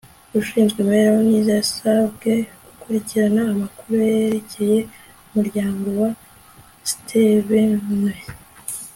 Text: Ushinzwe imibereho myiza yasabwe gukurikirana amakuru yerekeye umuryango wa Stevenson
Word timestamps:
Ushinzwe 0.39 0.77
imibereho 0.79 1.19
myiza 1.29 1.51
yasabwe 1.59 2.31
gukurikirana 2.65 3.39
amakuru 3.53 3.91
yerekeye 4.11 4.77
umuryango 5.29 5.85
wa 6.01 6.09
Stevenson 6.91 8.17